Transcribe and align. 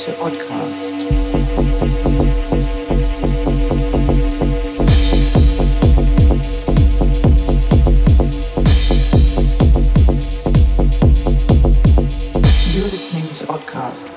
to 0.00 0.12
Oddcast. 0.12 0.96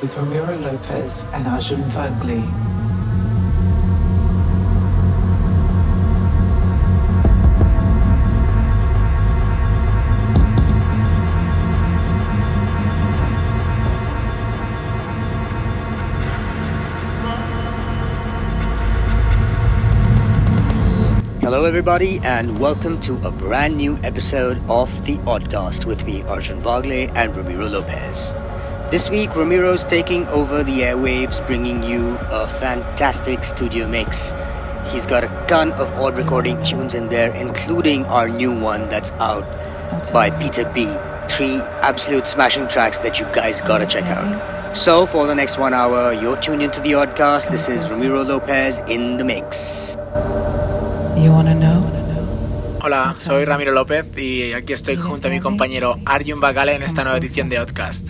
with 0.02 0.16
Ramiro 0.18 0.57
Lopez 0.57 1.25
and 1.34 1.48
Arjun 1.48 1.82
Vagale. 1.91 2.73
Everybody, 21.84 22.22
and 22.23 22.62
welcome 22.62 23.02
to 23.02 23.18
a 23.28 23.30
brand 23.30 23.76
new 23.76 23.98
episode 24.04 24.58
of 24.70 25.05
The 25.05 25.18
Oddcast 25.28 25.84
with 25.84 26.06
me, 26.06 26.23
Arjun 26.23 26.62
Vagale, 26.62 27.12
and 27.14 27.36
Ramiro 27.36 27.68
Lopez. 27.68 28.34
This 28.90 29.09
week, 29.09 29.32
Ramiro's 29.32 29.84
taking 29.84 30.26
over 30.30 30.64
the 30.64 30.80
airwaves, 30.80 31.46
bringing 31.46 31.84
you 31.84 32.18
a 32.32 32.48
fantastic 32.48 33.44
studio 33.44 33.86
mix. 33.86 34.34
He's 34.94 35.06
got 35.06 35.26
a 35.26 35.46
ton 35.50 35.73
of 35.73 35.92
odd 35.96 36.16
recording 36.16 36.64
tunes 36.64 36.94
in 36.94 37.09
there, 37.09 37.36
including 37.36 38.06
our 38.06 38.30
new 38.30 38.58
one 38.58 38.88
that's 38.88 39.12
out 39.20 39.44
by 40.14 40.30
Peter 40.30 40.64
B. 40.73 40.86
Three 41.28 41.58
absolute 41.81 42.28
smashing 42.28 42.70
tracks 42.70 43.00
that 43.00 43.20
you 43.20 43.26
guys 43.34 43.59
gotta 43.59 43.86
check 43.86 44.06
out. 44.06 44.73
So, 44.73 45.06
for 45.06 45.28
the 45.28 45.36
next 45.36 45.58
one 45.58 45.73
hour, 45.73 46.14
you're 46.14 46.38
tuned 46.38 46.64
into 46.64 46.80
The 46.80 46.94
Oddcast. 46.94 47.50
This 47.52 47.68
is 47.68 47.92
Ramiro 47.92 48.23
Lopez 48.23 48.80
in 48.88 49.18
the 49.18 49.25
mix. 49.25 49.97
Hola, 52.86 53.14
soy 53.16 53.45
Ramiro 53.45 53.72
López 53.72 54.06
y 54.17 54.52
aquí 54.52 54.73
estoy 54.73 54.98
junto 54.98 55.30
a 55.30 55.31
mi 55.31 55.39
compañero 55.39 56.00
Arjun 56.03 56.42
Bagale 56.42 56.76
en 56.76 56.84
esta 56.84 57.03
nueva 57.03 57.17
edición 57.17 57.48
de 57.48 57.58
Outcast. 57.58 58.09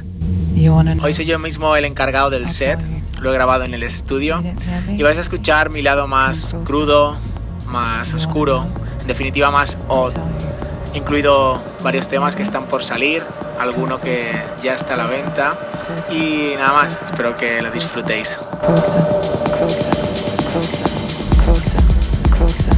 Hoy 1.04 1.14
soy 1.14 1.26
yo 1.26 1.38
mismo 1.38 1.76
el 1.76 1.86
encargado 1.86 2.32
del 2.32 2.50
set, 2.50 2.80
lo 3.22 3.30
he 3.30 3.34
grabado 3.36 3.66
en 3.66 3.76
el 3.76 3.84
estudio. 3.84 4.44
Y 4.90 5.04
vais 5.04 5.20
a 5.20 5.22
escuchar 5.22 5.70
mi 5.70 5.84
lado 5.84 6.08
más 6.08 6.56
crudo, 6.66 7.16
más 7.68 8.16
oscuro, 8.16 8.66
en 9.02 9.06
definitiva 9.06 9.52
más 9.52 9.78
odd, 9.90 10.16
incluido 10.96 11.62
varios 11.84 12.08
temas 12.08 12.36
que 12.36 12.42
están 12.42 12.66
por 12.66 12.84
salir, 12.84 13.22
alguno 13.60 14.02
que 14.02 14.32
ya 14.64 14.74
está 14.74 14.96
a 14.96 14.98
la 14.98 15.08
venta. 15.08 15.52
Y 16.12 16.56
nada 16.56 16.74
más, 16.74 17.12
espero 17.12 17.36
que 17.36 17.62
lo 17.62 17.70
disfrutéis. 17.70 18.40
Closer, 18.66 19.04
closer, 19.60 19.94
closer, 21.46 22.74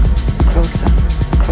closer, 0.52 1.05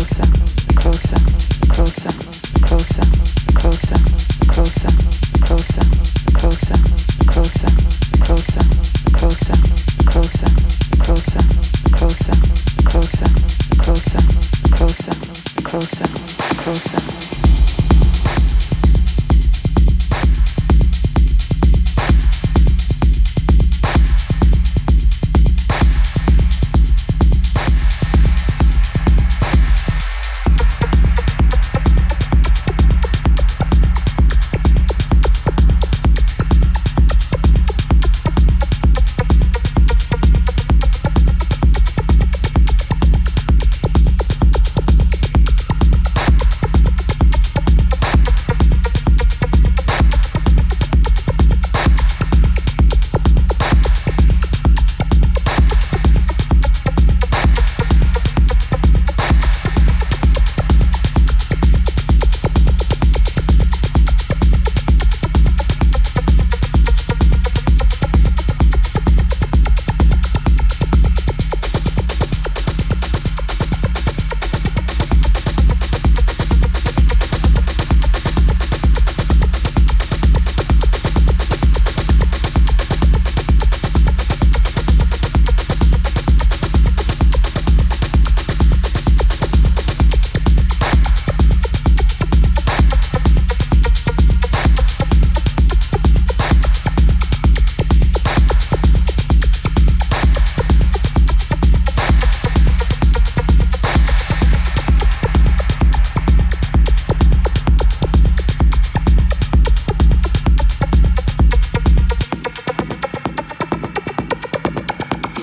closer, 0.00 0.24
closer, 0.76 1.16
closer, 1.68 2.08
closer, 2.62 3.04
closer, 3.54 3.98
closer, 4.48 4.88
closer, 5.44 5.84
closer, 6.32 6.40
closer, 6.40 6.80
closer, 7.26 7.68
closer, 8.22 8.56
closer, 9.12 9.52
closer, 10.08 10.56
closer, 11.04 12.32
closer, 12.86 13.28
closer, 13.68 14.22
closer, 14.72 15.12
closer, 15.62 16.08
closer, 16.56 17.39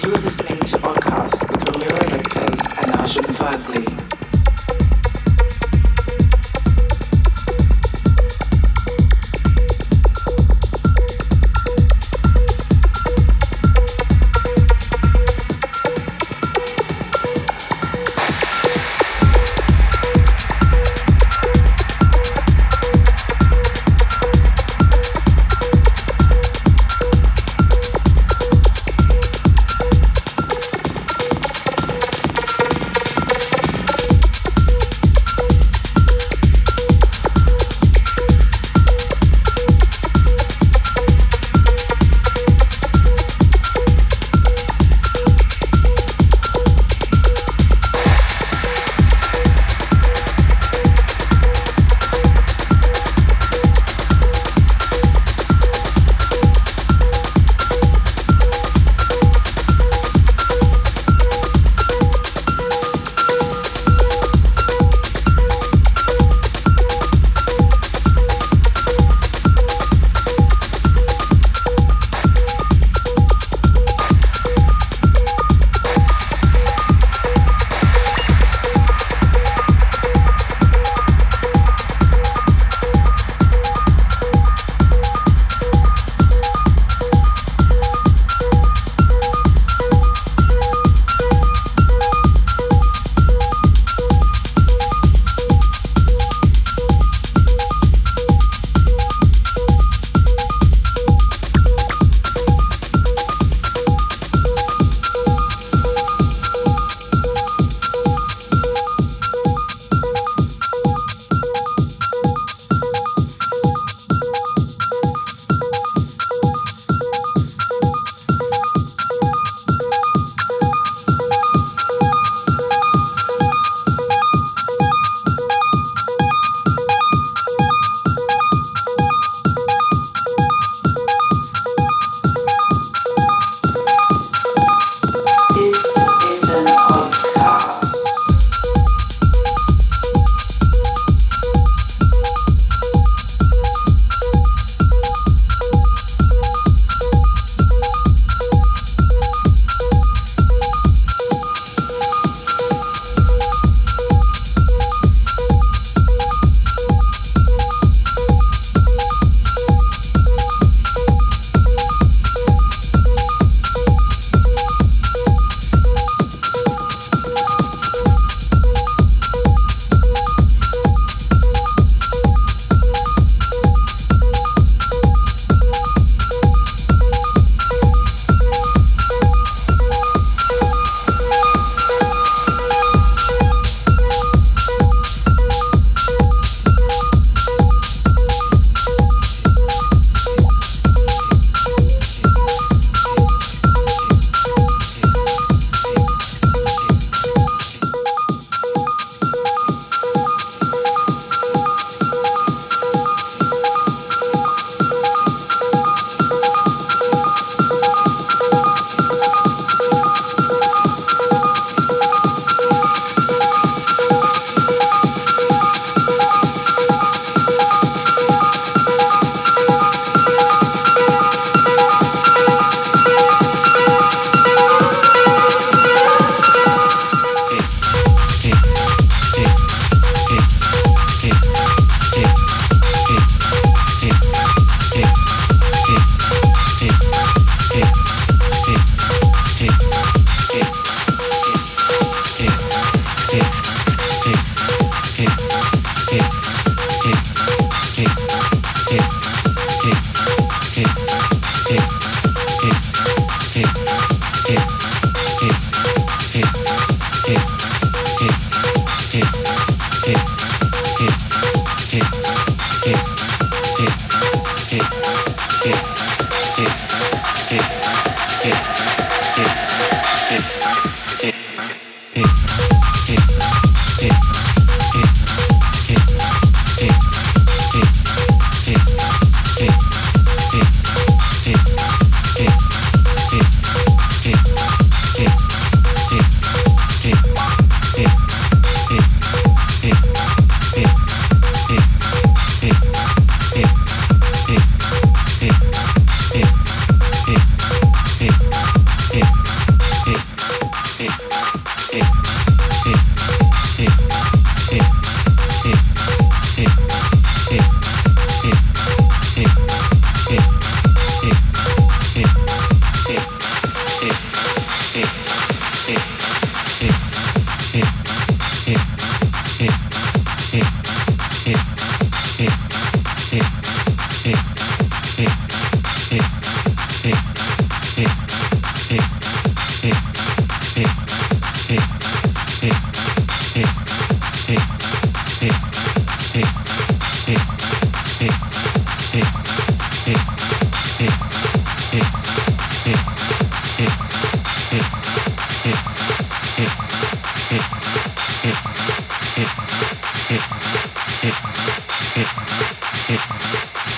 You're 0.07 0.16
listening 0.19 0.59
to 0.59 0.78
Oddcast 0.78 1.51
with 1.51 1.68
Ramiro 1.68 2.18
Lopez 2.18 2.66
and 2.78 2.95
Arjun 2.95 3.25
Vagale. 3.25 4.16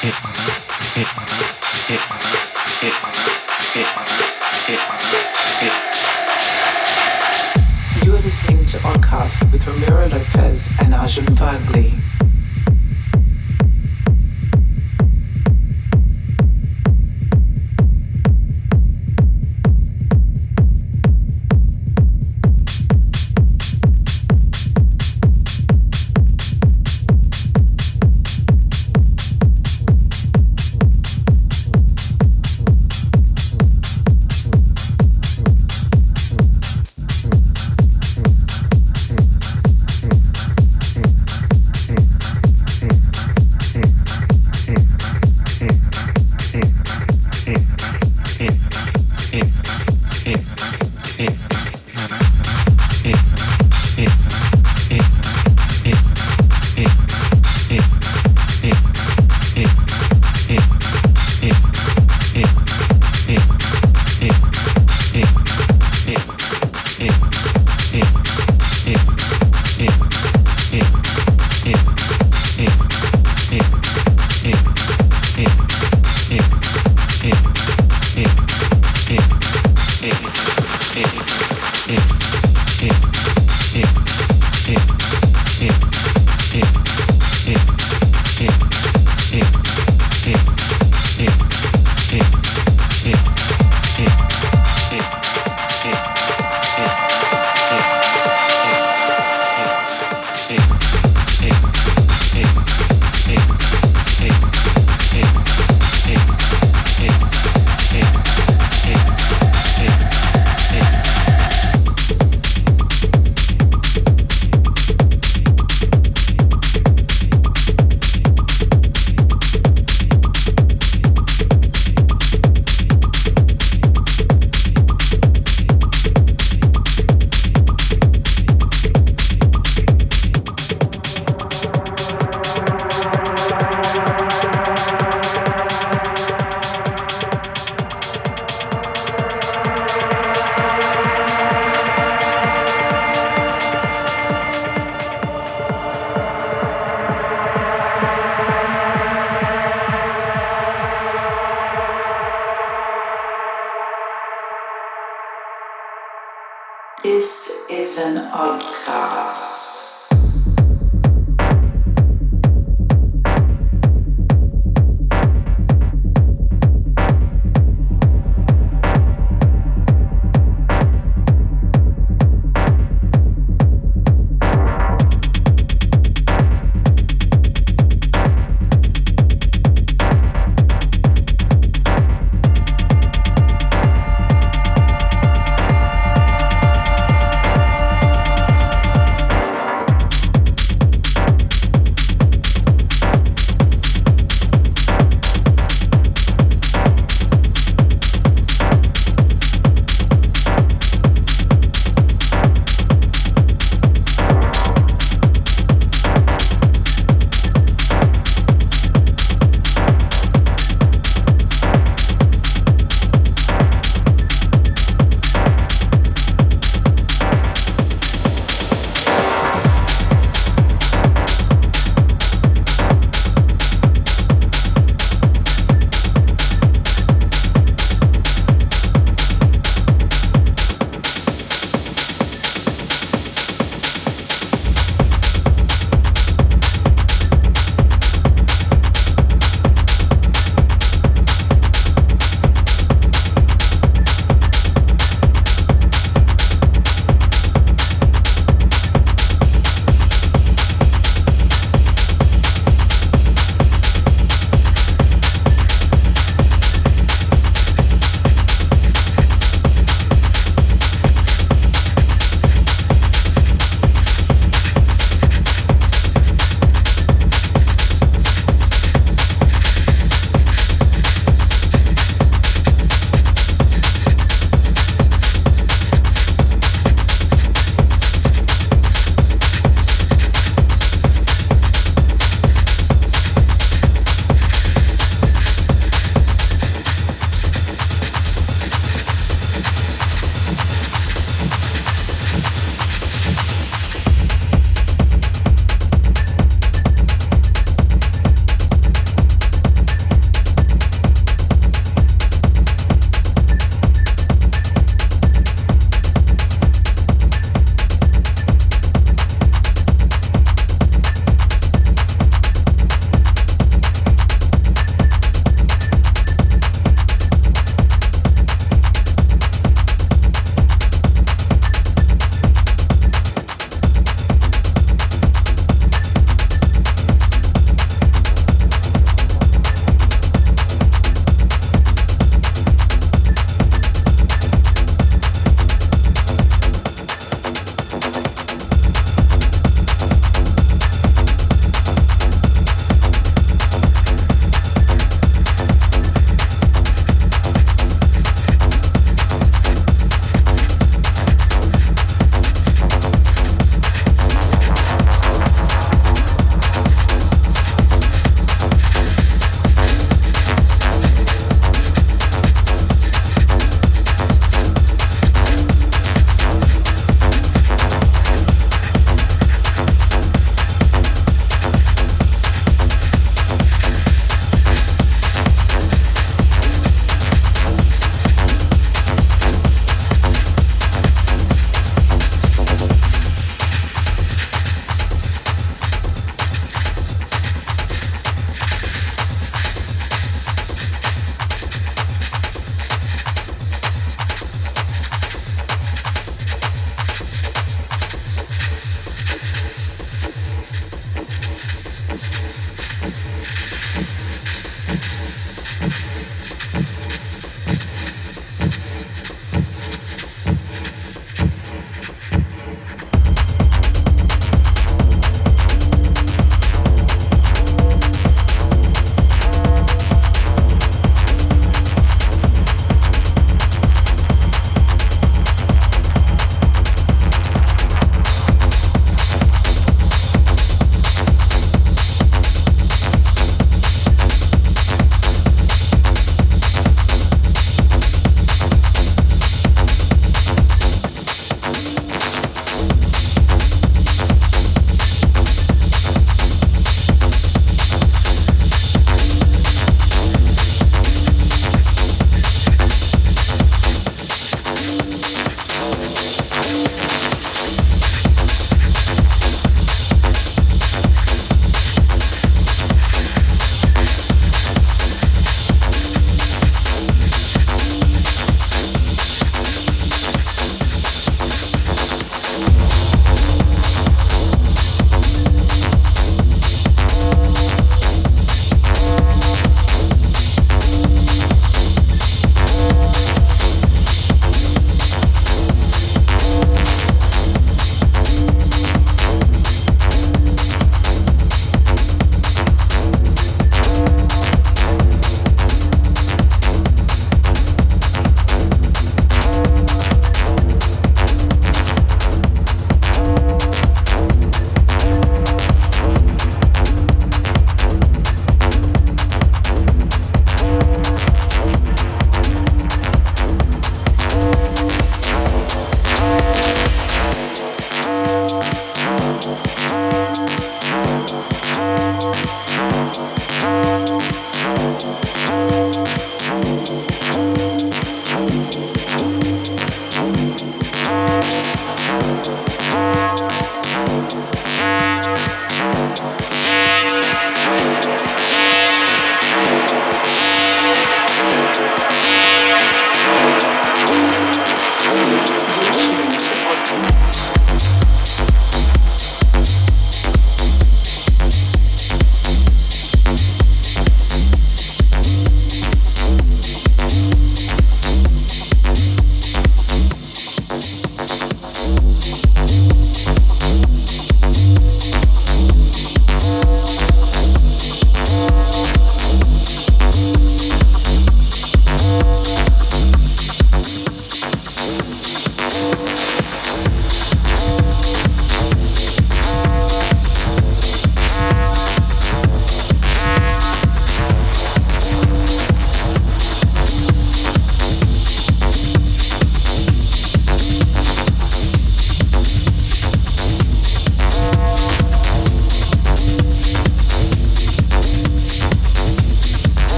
it, 0.00 0.14
it, 0.14 0.96
it, 0.96 1.08
it, 1.16 1.42
it. 1.42 1.47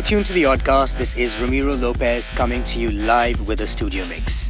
Still 0.00 0.18
tuned 0.18 0.26
to 0.26 0.32
the 0.32 0.44
Oddcast. 0.44 0.96
This 0.96 1.14
is 1.16 1.38
Ramiro 1.40 1.74
Lopez 1.74 2.30
coming 2.30 2.62
to 2.64 2.78
you 2.78 2.90
live 2.90 3.46
with 3.46 3.60
a 3.60 3.66
studio 3.66 4.06
mix. 4.08 4.49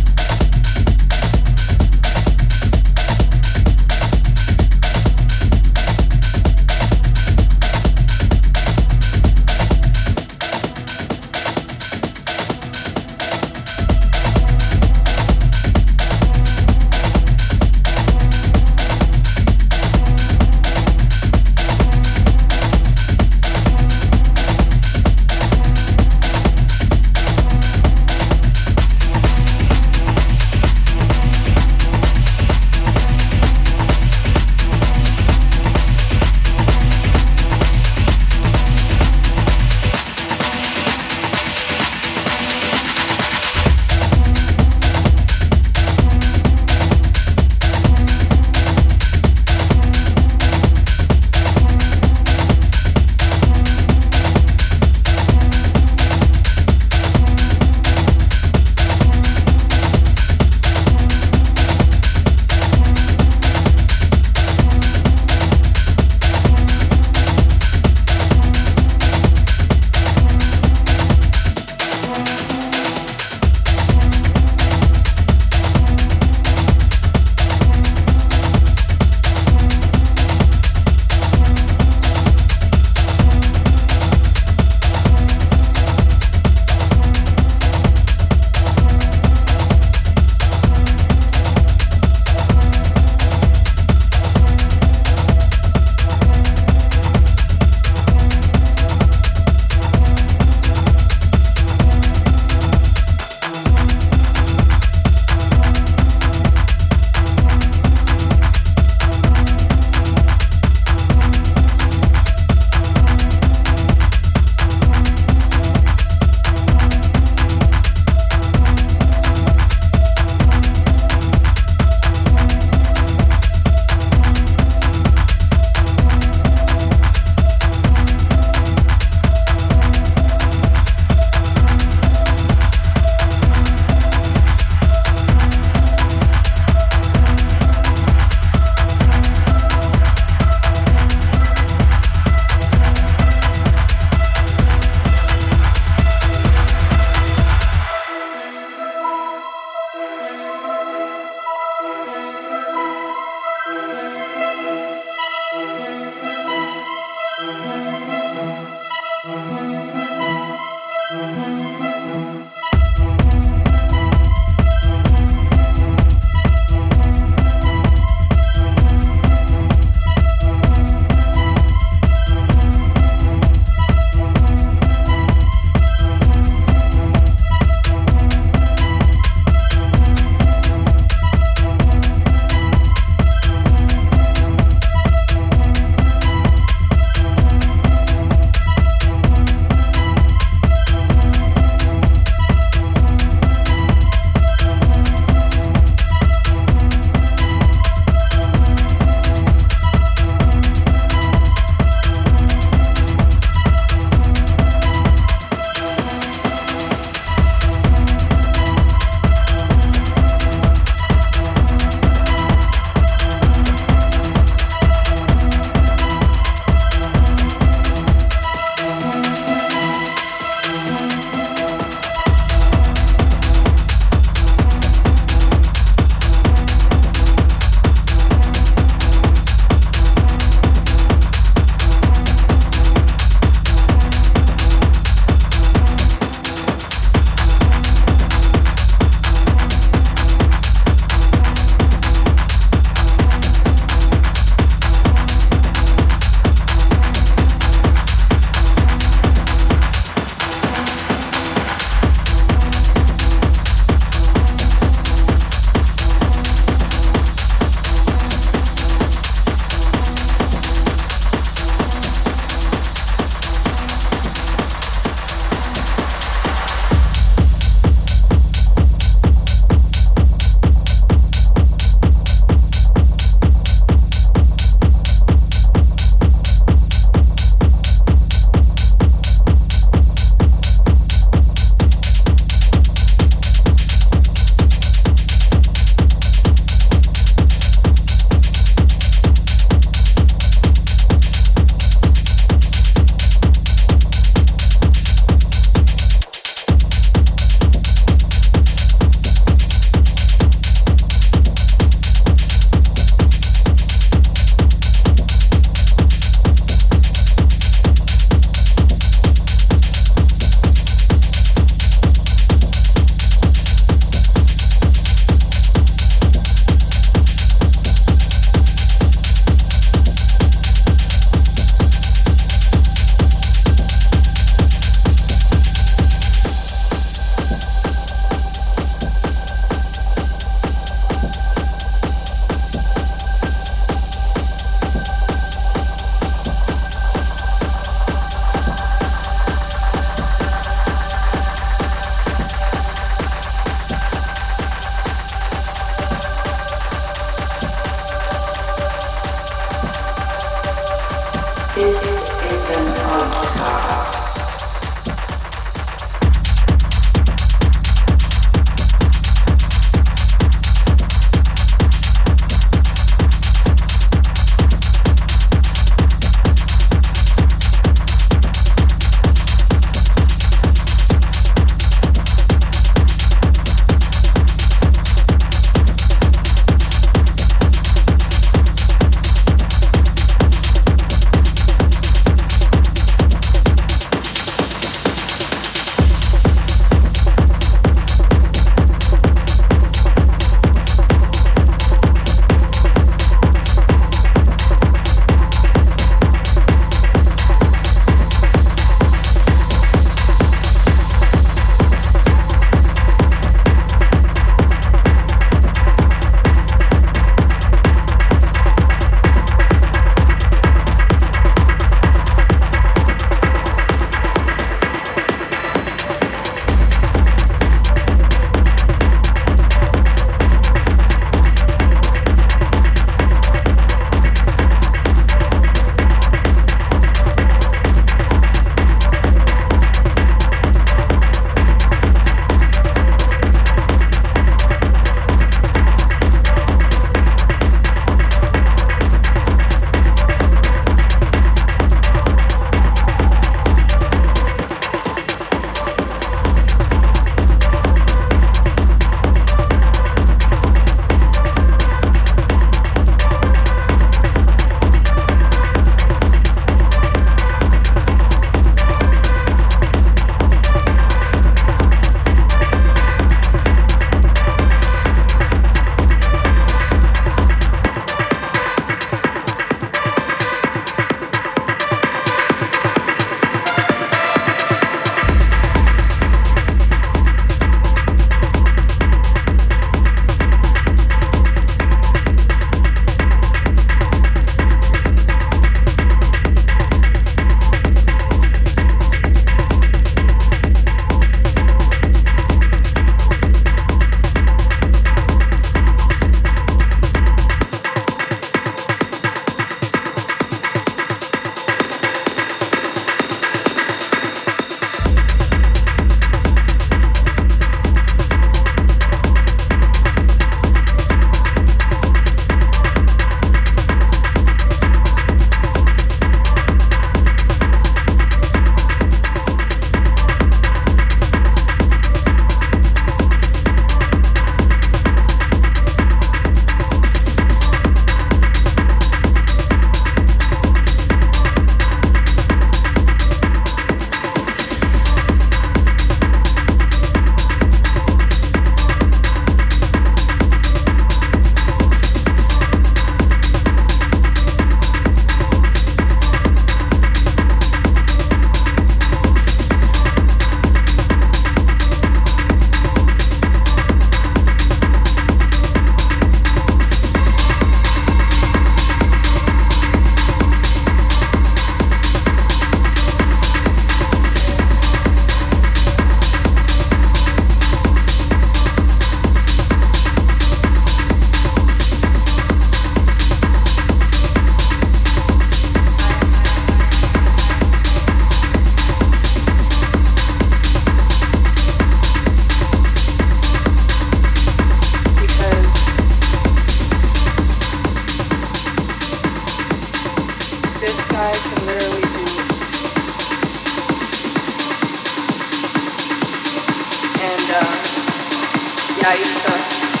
nicer 599.01 600.00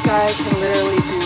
guy 0.00 0.26
can 0.32 0.58
literally 0.58 0.96
do 1.06 1.20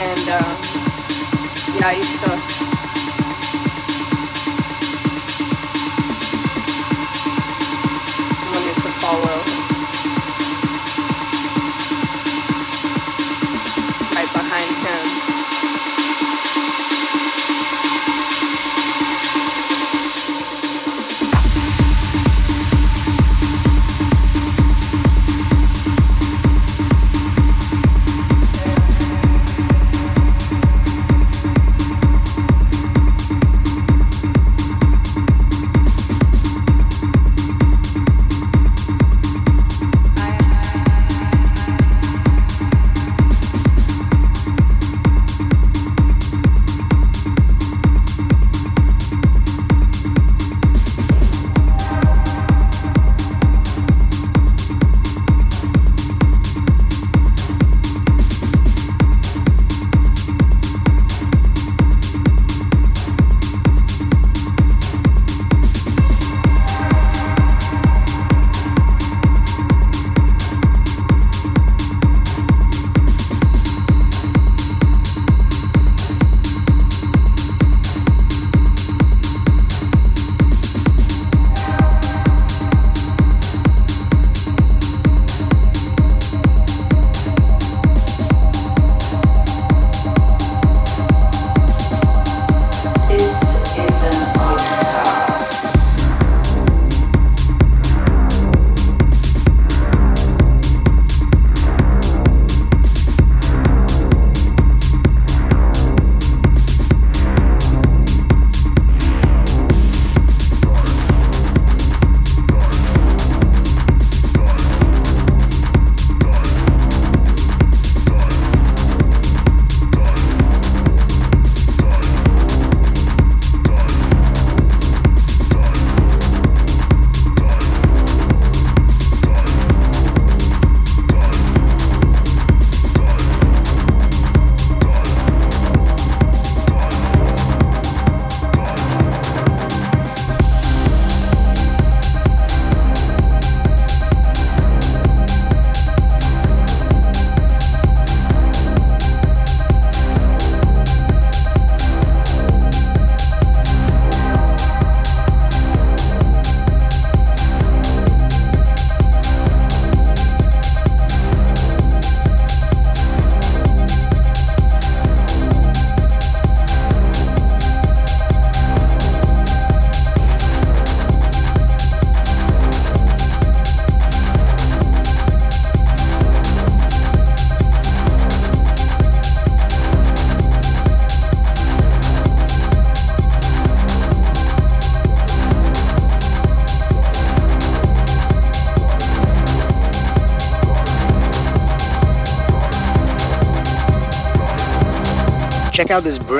and 0.00 0.28
um, 0.30 0.56
yeah, 1.76 1.88
I 1.88 1.94
used 1.98 2.49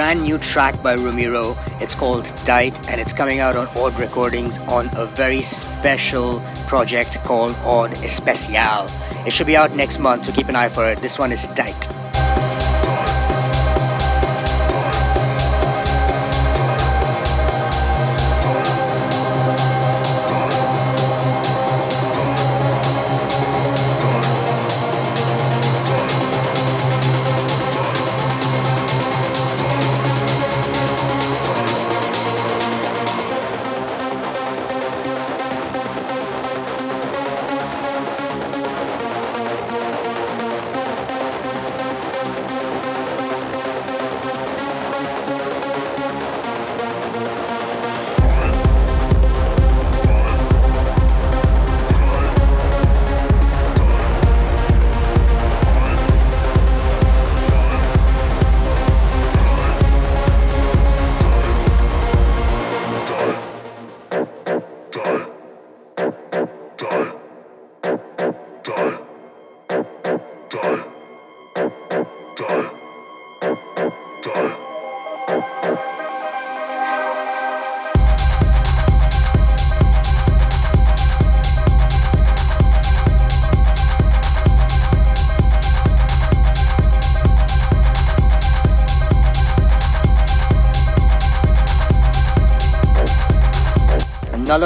brand 0.01 0.22
new 0.22 0.38
track 0.38 0.82
by 0.82 0.94
Ramiro. 0.94 1.55
It's 1.78 1.94
called 1.94 2.32
Diet 2.46 2.74
and 2.88 2.98
it's 2.98 3.12
coming 3.12 3.40
out 3.40 3.55
on 3.55 3.68
Odd 3.76 3.98
Recordings 3.98 4.57
on 4.61 4.88
a 4.96 5.05
very 5.05 5.42
special 5.42 6.40
project 6.66 7.18
called 7.18 7.55
Odd 7.66 7.92
Especial. 8.03 8.88
It 9.26 9.34
should 9.34 9.46
be 9.46 9.59
out 9.59 9.76
next 9.76 9.98
month, 9.98 10.24
so 10.24 10.32
keep 10.32 10.48
an 10.48 10.57
eye 10.57 10.70
for 10.70 10.90
it. 10.90 11.03
This 11.03 11.18
one 11.18 11.32
is 11.32 11.48
Diet. 11.48 11.99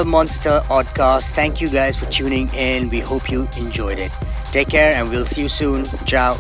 Monster. 0.03 0.61
Thank 1.35 1.61
you 1.61 1.69
guys 1.69 1.97
for 1.97 2.07
tuning 2.07 2.49
in. 2.55 2.89
We 2.89 3.01
hope 3.01 3.31
you 3.31 3.47
enjoyed 3.57 4.01
it. 4.01 4.11
Take 4.51 4.71
care 4.71 4.95
and 4.97 5.11
we'll 5.11 5.27
see 5.27 5.43
you 5.43 5.49
soon. 5.49 5.85
Ciao. 6.07 6.37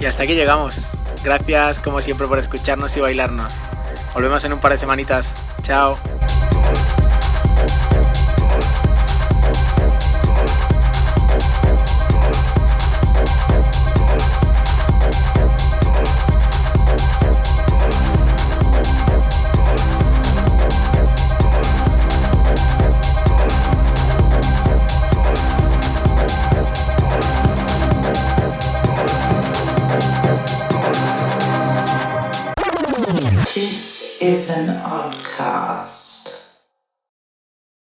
Y 0.00 0.06
hasta 0.06 0.22
aquí 0.22 0.34
llegamos. 0.34 0.86
Gracias 1.24 1.80
como 1.80 2.00
siempre 2.00 2.26
por 2.28 2.38
escucharnos 2.38 2.96
y 2.96 3.00
bailarnos. 3.00 3.52
Volvemos 4.14 4.44
en 4.44 4.52
un 4.52 4.60
par 4.60 4.72
de 4.72 4.78
semanitas. 4.78 5.34
Chao. 5.62 5.98